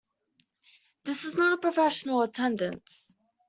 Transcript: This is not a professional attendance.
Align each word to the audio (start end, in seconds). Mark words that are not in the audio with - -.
This 1.03 1.25
is 1.25 1.35
not 1.35 1.53
a 1.53 1.61
professional 1.61 2.23
attendance. 2.23 3.13